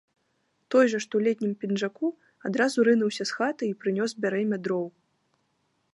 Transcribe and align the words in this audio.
Той 0.75 0.85
жа, 0.93 0.99
што 1.05 1.13
ў 1.19 1.27
летнім 1.27 1.51
пінжаку, 1.63 2.07
адразу 2.51 2.87
рынуўся 2.89 3.23
з 3.33 3.39
хаты 3.41 3.63
і 3.69 3.77
прынёс 3.85 4.11
бярэмя 4.27 4.57
дроў. 4.69 4.85